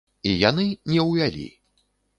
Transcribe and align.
І 0.29 0.31
яны 0.49 0.65
не 0.95 1.07
ўвялі. 1.11 1.47